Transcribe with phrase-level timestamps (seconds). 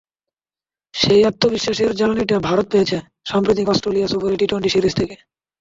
[0.93, 2.97] সেই আত্মবিশ্বাসের জ্বালানিটা ভারত পেয়েছে
[3.25, 5.15] সাম্প্রতিক অস্ট্রেলিয়া সফরে টি-টোয়েন্টি সিরিজ থেকে।